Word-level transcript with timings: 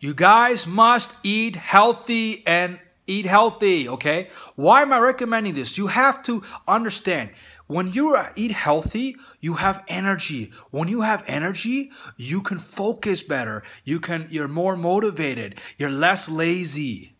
You 0.00 0.14
guys 0.14 0.66
must 0.66 1.14
eat 1.22 1.56
healthy 1.56 2.42
and 2.46 2.80
eat 3.06 3.26
healthy, 3.26 3.86
okay? 3.86 4.30
Why 4.56 4.80
am 4.80 4.94
I 4.94 4.98
recommending 4.98 5.54
this? 5.54 5.76
You 5.76 5.88
have 5.88 6.22
to 6.22 6.42
understand 6.66 7.30
when 7.66 7.92
you 7.92 8.16
eat 8.34 8.50
healthy, 8.50 9.16
you 9.40 9.54
have 9.54 9.84
energy. 9.86 10.52
When 10.70 10.88
you 10.88 11.02
have 11.02 11.22
energy, 11.26 11.92
you 12.16 12.40
can 12.40 12.58
focus 12.58 13.22
better. 13.22 13.62
You 13.84 14.00
can 14.00 14.26
you're 14.30 14.48
more 14.48 14.74
motivated. 14.74 15.60
You're 15.78 15.90
less 15.90 16.28
lazy 16.28 17.14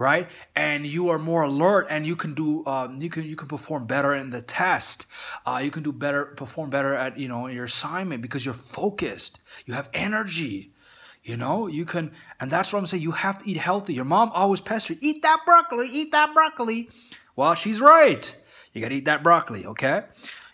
right? 0.00 0.30
And 0.56 0.86
you 0.86 1.10
are 1.10 1.18
more 1.18 1.42
alert, 1.42 1.86
and 1.90 2.06
you 2.06 2.16
can 2.16 2.32
do 2.32 2.64
um, 2.66 3.02
you 3.02 3.10
can 3.10 3.24
you 3.24 3.36
can 3.36 3.48
perform 3.48 3.86
better 3.86 4.14
in 4.14 4.30
the 4.30 4.40
test. 4.40 5.06
Uh, 5.44 5.60
you 5.62 5.70
can 5.70 5.82
do 5.82 5.92
better, 5.92 6.24
perform 6.24 6.70
better 6.70 6.94
at 6.94 7.18
you 7.18 7.28
know 7.28 7.46
your 7.48 7.64
assignment 7.64 8.22
because 8.22 8.44
you're 8.44 8.54
focused. 8.54 9.40
You 9.66 9.74
have 9.74 9.90
energy. 9.92 10.72
You 11.22 11.36
know, 11.36 11.66
you 11.66 11.84
can, 11.84 12.12
and 12.40 12.50
that's 12.50 12.72
what 12.72 12.78
I'm 12.78 12.86
saying. 12.86 13.02
You 13.02 13.12
have 13.12 13.38
to 13.38 13.50
eat 13.50 13.58
healthy. 13.58 13.92
Your 13.92 14.06
mom 14.06 14.30
always 14.32 14.60
pestered, 14.60 14.98
eat 15.00 15.22
that 15.22 15.40
broccoli, 15.44 15.86
eat 15.88 16.12
that 16.12 16.32
broccoli. 16.32 16.88
Well, 17.36 17.54
she's 17.54 17.80
right. 17.80 18.34
You 18.72 18.80
gotta 18.80 18.94
eat 18.94 19.04
that 19.04 19.22
broccoli, 19.22 19.66
okay? 19.66 20.04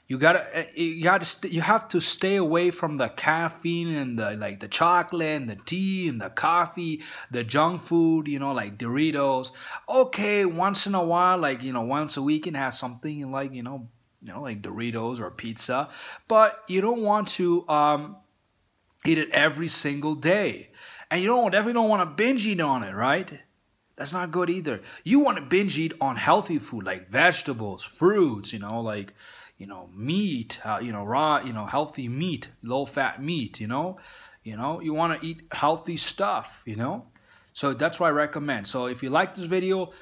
You 0.08 0.18
gotta, 0.18 0.44
eh, 0.56 0.66
you 0.74 1.02
gotta, 1.02 1.24
st- 1.24 1.52
you 1.52 1.60
have 1.60 1.88
to 1.88 2.00
stay 2.00 2.36
away 2.36 2.70
from 2.70 2.96
the 2.96 3.08
caffeine 3.08 3.88
and 3.88 4.18
the 4.18 4.36
like 4.36 4.60
the 4.60 4.68
chocolate 4.68 5.40
and 5.40 5.50
the 5.50 5.56
tea 5.56 6.08
and 6.08 6.20
the 6.20 6.30
coffee, 6.30 7.02
the 7.30 7.42
junk 7.44 7.82
food, 7.82 8.28
you 8.28 8.38
know, 8.38 8.52
like 8.52 8.78
Doritos. 8.78 9.50
Okay, 9.88 10.44
once 10.44 10.86
in 10.86 10.94
a 10.94 11.04
while, 11.04 11.38
like 11.38 11.62
you 11.62 11.72
know, 11.72 11.82
once 11.82 12.16
a 12.16 12.22
week, 12.22 12.46
and 12.46 12.56
have 12.56 12.74
something 12.74 13.30
like 13.30 13.52
you 13.52 13.62
know, 13.62 13.88
you 14.22 14.32
know, 14.32 14.42
like 14.42 14.62
Doritos 14.62 15.20
or 15.20 15.30
pizza, 15.30 15.88
but 16.28 16.62
you 16.68 16.80
don't 16.80 17.02
want 17.02 17.28
to 17.28 17.68
um, 17.68 18.16
eat 19.06 19.18
it 19.18 19.30
every 19.30 19.68
single 19.68 20.14
day, 20.14 20.70
and 21.10 21.20
you 21.20 21.28
don't 21.28 21.50
definitely 21.50 21.74
don't 21.74 21.88
want 21.88 22.02
to 22.02 22.14
binge 22.14 22.46
eat 22.46 22.60
on 22.60 22.82
it, 22.82 22.94
right? 22.94 23.40
That's 23.96 24.12
not 24.12 24.30
good 24.30 24.50
either. 24.50 24.82
You 25.04 25.20
want 25.20 25.38
to 25.38 25.44
binge 25.44 25.78
eat 25.78 25.94
on 26.00 26.16
healthy 26.16 26.58
food 26.58 26.84
like 26.84 27.08
vegetables, 27.08 27.82
fruits, 27.82 28.52
you 28.52 28.58
know, 28.58 28.80
like 28.80 29.14
you 29.58 29.66
know, 29.66 29.88
meat, 29.94 30.58
uh, 30.64 30.80
you 30.82 30.92
know, 30.92 31.04
raw, 31.04 31.40
you 31.42 31.52
know, 31.52 31.66
healthy 31.66 32.08
meat, 32.08 32.50
low 32.62 32.84
fat 32.84 33.22
meat, 33.22 33.60
you 33.60 33.66
know, 33.66 33.96
you 34.42 34.56
know, 34.56 34.80
you 34.80 34.92
want 34.92 35.18
to 35.18 35.26
eat 35.26 35.42
healthy 35.52 35.96
stuff, 35.96 36.62
you 36.66 36.76
know. 36.76 37.06
So 37.52 37.72
that's 37.72 37.98
why 37.98 38.08
I 38.08 38.10
recommend. 38.10 38.66
So 38.66 38.86
if 38.86 39.02
you 39.02 39.08
like 39.08 39.34
this 39.34 39.46
video, 39.46 39.92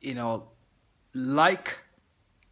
you 0.00 0.14
know, 0.14 0.50
like, 1.14 1.78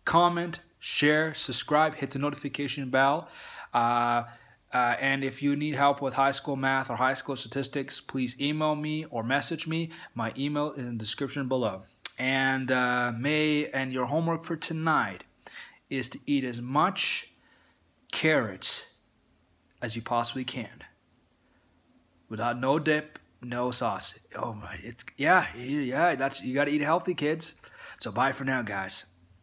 comment, 0.04 0.60
share, 0.78 1.34
subscribe, 1.34 1.96
hit 1.96 2.12
the 2.12 2.18
notification 2.18 2.88
bell. 2.88 3.28
Uh, 3.74 4.24
uh, 4.72 4.96
and 5.00 5.24
if 5.24 5.42
you 5.42 5.56
need 5.56 5.74
help 5.74 6.02
with 6.02 6.14
high 6.14 6.32
school 6.32 6.56
math 6.56 6.90
or 6.90 6.96
high 6.96 7.14
school 7.14 7.36
statistics, 7.36 8.00
please 8.00 8.38
email 8.40 8.74
me 8.74 9.06
or 9.06 9.22
message 9.22 9.66
me. 9.66 9.90
My 10.14 10.32
email 10.36 10.72
is 10.72 10.86
in 10.86 10.98
the 10.98 10.98
description 10.98 11.48
below. 11.48 11.82
And 12.18 12.70
uh, 12.70 13.12
may 13.16 13.68
and 13.68 13.92
your 13.92 14.06
homework 14.06 14.44
for 14.44 14.56
tonight 14.56 15.24
is 15.88 16.08
to 16.10 16.18
eat 16.26 16.44
as 16.44 16.60
much 16.60 17.32
carrots 18.12 18.86
as 19.80 19.96
you 19.96 20.02
possibly 20.02 20.44
can 20.44 20.84
without 22.28 22.58
no 22.58 22.78
dip 22.78 23.18
no 23.40 23.70
sauce 23.70 24.18
oh 24.36 24.52
my 24.52 24.76
it's 24.82 25.04
yeah 25.16 25.46
yeah 25.56 26.16
that's 26.16 26.42
you 26.42 26.54
got 26.54 26.64
to 26.64 26.70
eat 26.70 26.80
healthy 26.80 27.14
kids 27.14 27.54
so 28.00 28.10
bye 28.10 28.32
for 28.32 28.44
now 28.44 28.62
guys 28.62 29.04